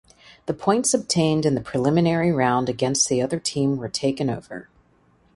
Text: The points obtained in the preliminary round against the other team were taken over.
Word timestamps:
The 0.47 0.55
points 0.55 0.95
obtained 0.95 1.45
in 1.45 1.53
the 1.53 1.61
preliminary 1.61 2.31
round 2.31 2.69
against 2.69 3.07
the 3.07 3.21
other 3.21 3.39
team 3.39 3.77
were 3.77 3.87
taken 3.87 4.31
over. 4.31 4.67